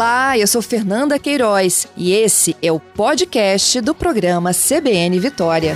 [0.00, 5.74] Olá, eu sou Fernanda Queiroz e esse é o podcast do programa CBN Vitória.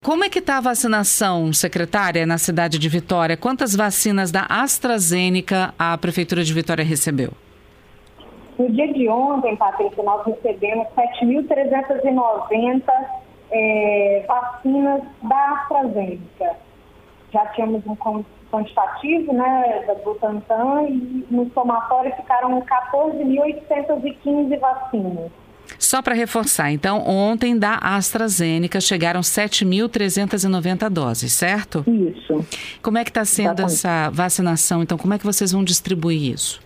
[0.00, 3.36] Como é que está a vacinação, secretária, na cidade de Vitória?
[3.36, 7.32] Quantas vacinas da AstraZeneca a Prefeitura de Vitória recebeu?
[8.56, 10.86] No dia de ontem, Patrícia, nós recebemos
[11.20, 12.84] 7.390
[13.50, 16.56] é, vacinas da AstraZeneca.
[17.32, 17.96] Já tínhamos um
[18.50, 25.30] quantitativo né, da Butantan e no somatório ficaram 14.815 vacinas.
[25.78, 31.84] Só para reforçar, então, ontem da AstraZeneca chegaram 7.390 doses, certo?
[31.86, 32.44] Isso.
[32.82, 33.74] Como é que está sendo Exatamente.
[33.74, 34.82] essa vacinação?
[34.82, 36.60] Então, como é que vocês vão distribuir isso?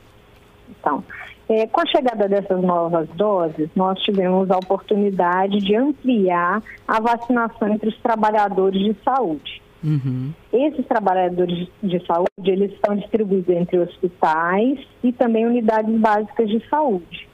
[0.70, 1.04] Então,
[1.48, 7.68] é, com a chegada dessas novas doses, nós tivemos a oportunidade de ampliar a vacinação
[7.68, 9.62] entre os trabalhadores de saúde.
[9.82, 10.32] Uhum.
[10.50, 17.28] Esses trabalhadores de saúde, eles estão distribuídos entre hospitais e também unidades básicas de saúde.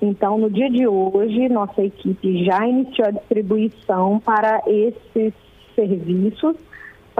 [0.00, 5.34] Então, no dia de hoje, nossa equipe já iniciou a distribuição para esses
[5.74, 6.56] serviços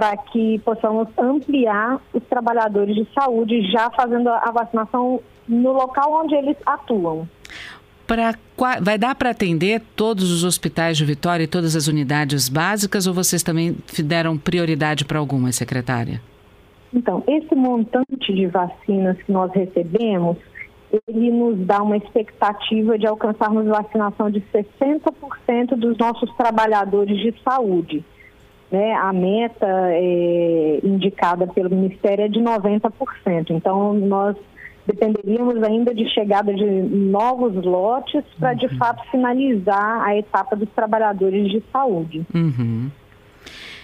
[0.01, 6.33] para que possamos ampliar os trabalhadores de saúde já fazendo a vacinação no local onde
[6.33, 7.29] eles atuam.
[8.07, 8.33] Pra,
[8.81, 13.13] vai dar para atender todos os hospitais de Vitória e todas as unidades básicas ou
[13.13, 16.19] vocês também deram prioridade para algumas, secretária?
[16.91, 20.35] Então, esse montante de vacinas que nós recebemos,
[21.07, 28.03] ele nos dá uma expectativa de alcançarmos vacinação de 60% dos nossos trabalhadores de saúde.
[28.71, 28.93] Né?
[28.93, 33.49] A meta é, indicada pelo Ministério é de 90%.
[33.49, 34.37] Então, nós
[34.85, 38.57] dependeríamos ainda de chegada de novos lotes para, uhum.
[38.57, 42.25] de fato, finalizar a etapa dos trabalhadores de saúde.
[42.33, 42.89] Uhum.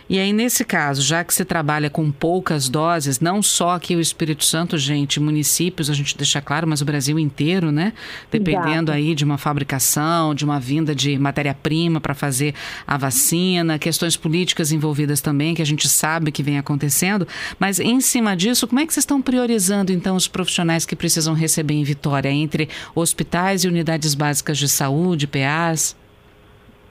[0.09, 4.00] E aí, nesse caso, já que você trabalha com poucas doses, não só aqui o
[4.00, 7.92] Espírito Santo, gente, municípios, a gente deixa claro, mas o Brasil inteiro, né?
[8.31, 8.92] Dependendo Exato.
[8.93, 12.55] aí de uma fabricação, de uma vinda de matéria-prima para fazer
[12.86, 17.27] a vacina, questões políticas envolvidas também, que a gente sabe que vem acontecendo.
[17.60, 21.33] Mas em cima disso, como é que vocês estão priorizando, então, os profissionais que precisam
[21.33, 25.95] receber em Vitória, entre hospitais e unidades básicas de saúde, PAs?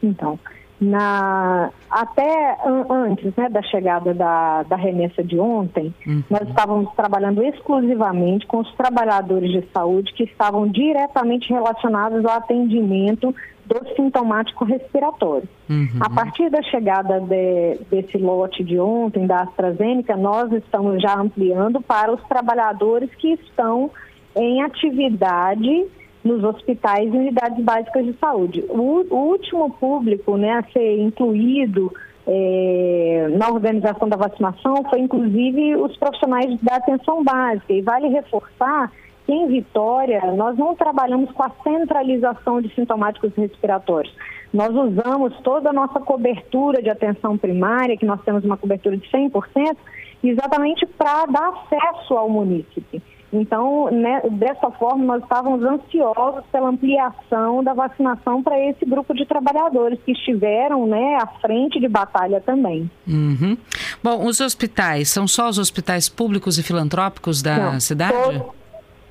[0.03, 0.39] Então,
[0.81, 2.59] na, até
[2.91, 6.23] antes né, da chegada da, da remessa de ontem, uhum.
[6.29, 13.35] nós estávamos trabalhando exclusivamente com os trabalhadores de saúde que estavam diretamente relacionados ao atendimento
[13.65, 15.49] do sintomático respiratório.
[15.69, 15.89] Uhum.
[15.99, 21.81] A partir da chegada de, desse lote de ontem da AstraZeneca, nós estamos já ampliando
[21.81, 23.91] para os trabalhadores que estão
[24.37, 25.87] em atividade
[26.27, 28.65] nos hospitais e unidades básicas de saúde.
[28.69, 31.93] O, último público né, a ser incluído
[32.27, 37.73] é, na organização da vacinação foi inclusive os profissionais da atenção básica.
[37.73, 38.93] E vale reforçar
[39.25, 44.15] que em Vitória nós não trabalhamos com a centralização de sintomáticos respiratórios.
[44.53, 49.09] Nós usamos toda a nossa cobertura de atenção primária, que nós temos uma cobertura de
[49.11, 49.77] 100%,
[50.23, 53.03] exatamente para dar acesso ao munícipe.
[53.41, 59.27] Então, né, dessa forma, nós estávamos ansiosos pela ampliação da vacinação para esse grupo de
[59.27, 62.91] trabalhadores que estiveram né, à frente de batalha também.
[63.07, 63.57] Uhum.
[64.03, 68.13] Bom, os hospitais, são só os hospitais públicos e filantrópicos da Não, cidade?
[68.13, 68.55] Todo,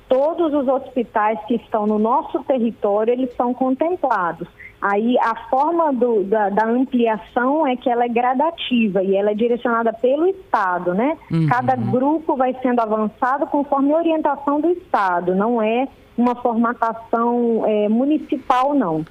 [0.08, 4.48] todos os hospitais que estão no nosso território, eles são contemplados.
[4.80, 9.34] Aí a forma do, da, da, ampliação é que ela é gradativa e ela é
[9.34, 11.16] direcionada pelo Estado, né?
[11.30, 11.46] Uhum.
[11.46, 17.88] Cada grupo vai sendo avançado conforme a orientação do Estado, não é uma formatação é,
[17.88, 19.04] municipal, não.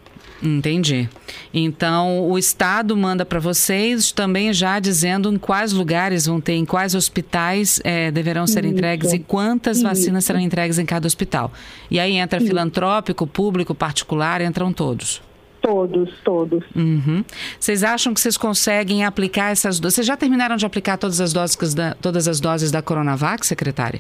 [0.44, 1.10] Entendi.
[1.54, 6.66] Então, o Estado manda para vocês também já dizendo em quais lugares vão ter, em
[6.66, 8.74] quais hospitais é, deverão ser Isso.
[8.74, 9.88] entregues e quantas Isso.
[9.88, 11.52] vacinas serão entregues em cada hospital.
[11.90, 12.48] E aí entra Isso.
[12.48, 15.22] filantrópico, público, particular, entram todos.
[15.66, 16.64] Todos, todos.
[16.76, 17.24] Uhum.
[17.60, 19.96] Vocês acham que vocês conseguem aplicar essas doses?
[19.96, 24.00] Vocês já terminaram de aplicar todas as doses da, todas as doses da Coronavac, secretária?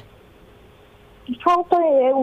[1.44, 1.76] Falta,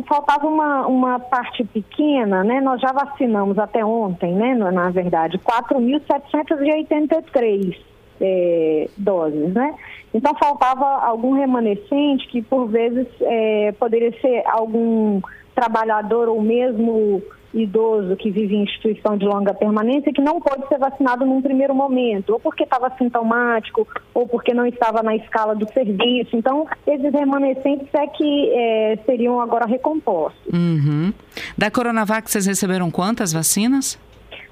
[0.07, 2.61] faltava uma, uma parte pequena, né?
[2.61, 4.55] Nós já vacinamos até ontem, né?
[4.55, 7.77] Na verdade, 4.783
[8.21, 9.75] é, doses, né?
[10.15, 15.21] Então faltava algum remanescente que por vezes é, poderia ser algum
[15.53, 17.21] trabalhador ou mesmo
[17.55, 21.75] idoso que vive em instituição de longa permanência que não pode ser vacinado num primeiro
[21.75, 26.37] momento, ou porque estava sintomático, ou porque não estava na escala do serviço.
[26.37, 30.41] Então, esses remanescentes é que é, seriam agora recompostos.
[30.53, 31.13] Uhum.
[31.57, 33.99] Da Coronavac, vocês receberam quantas vacinas?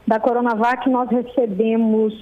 [0.07, 2.13] Da Coronavac nós recebemos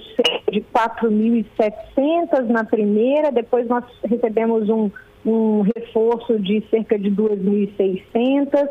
[0.51, 4.91] de 4.700 na primeira, depois nós recebemos um,
[5.25, 8.69] um reforço de cerca de 2.600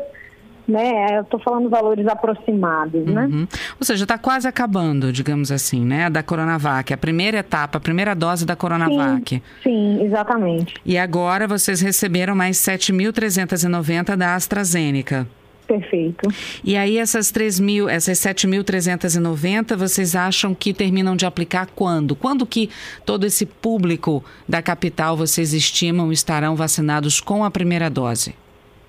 [0.69, 1.17] né?
[1.17, 3.25] Eu estou falando valores aproximados, né?
[3.25, 3.47] uhum.
[3.79, 6.09] Ou seja, está quase acabando, digamos assim, né?
[6.09, 9.35] Da Coronavac, a primeira etapa, a primeira dose da Coronavac.
[9.35, 10.75] Sim, sim exatamente.
[10.85, 15.27] E agora vocês receberam mais 7.390 da AstraZeneca.
[15.69, 16.27] Perfeito.
[16.63, 22.15] E aí essas 3 mil, essas 7.390, vocês acham que terminam de aplicar quando?
[22.15, 22.71] Quando que
[23.05, 28.33] todo esse público da capital vocês estimam estarão vacinados com a primeira dose?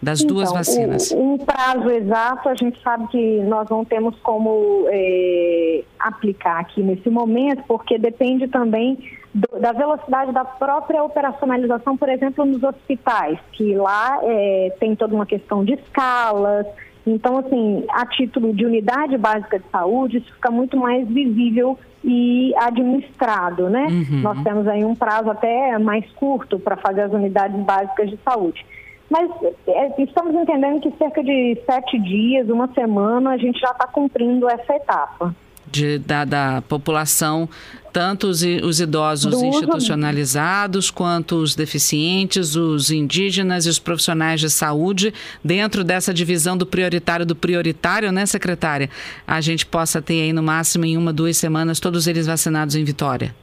[0.03, 1.13] Das então, duas vacinas?
[1.13, 7.11] Um prazo exato, a gente sabe que nós não temos como é, aplicar aqui nesse
[7.11, 8.99] momento, porque depende também
[9.35, 15.15] do, da velocidade da própria operacionalização, por exemplo, nos hospitais, que lá é, tem toda
[15.15, 16.67] uma questão de escalas.
[17.07, 22.55] Então, assim, a título de unidade básica de saúde, isso fica muito mais visível e
[22.57, 23.87] administrado, né?
[23.87, 24.21] Uhum.
[24.23, 28.65] Nós temos aí um prazo até mais curto para fazer as unidades básicas de saúde.
[29.11, 29.29] Mas
[29.67, 34.49] é, estamos entendendo que cerca de sete dias, uma semana, a gente já está cumprindo
[34.49, 35.35] essa etapa.
[35.67, 37.49] De, da, da população,
[37.93, 40.95] tanto os, os idosos Do institucionalizados, uso...
[40.95, 45.13] quanto os deficientes, os indígenas e os profissionais de saúde,
[45.45, 48.91] dentro dessa divisão do prioritário do prioritário, né, secretária?
[49.27, 52.85] A gente possa ter aí no máximo em uma, duas semanas todos eles vacinados em
[52.85, 53.35] Vitória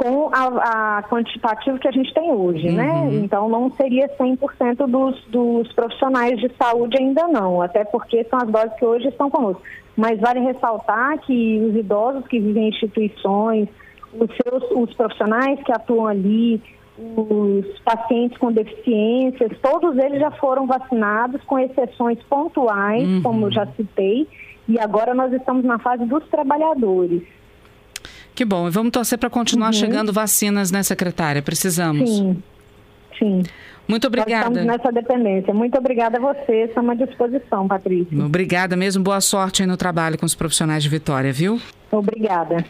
[0.00, 2.90] com a, a quantitativo que a gente tem hoje, né?
[2.90, 3.10] uhum.
[3.10, 3.16] né?
[3.16, 8.48] Então não seria 100% dos, dos profissionais de saúde ainda não, até porque são as
[8.48, 9.62] doses que hoje estão conosco.
[9.94, 13.68] Mas vale ressaltar que os idosos que vivem em instituições,
[14.14, 16.62] os seus os profissionais que atuam ali,
[16.96, 23.22] os pacientes com deficiências, todos eles já foram vacinados, com exceções pontuais, uhum.
[23.22, 24.26] como eu já citei,
[24.66, 27.22] e agora nós estamos na fase dos trabalhadores.
[28.34, 28.68] Que bom.
[28.68, 29.72] E vamos torcer para continuar uhum.
[29.72, 31.42] chegando vacinas, né, secretária?
[31.42, 32.08] Precisamos.
[32.08, 32.42] Sim.
[33.18, 33.42] Sim.
[33.86, 34.48] Muito obrigada.
[34.48, 35.52] Nós estamos nessa dependência.
[35.52, 36.64] Muito obrigada a você.
[36.64, 38.24] Estamos à disposição, Patrícia.
[38.24, 39.02] Obrigada mesmo.
[39.02, 41.60] Boa sorte aí no trabalho com os profissionais de Vitória, viu?
[41.90, 42.64] Obrigada.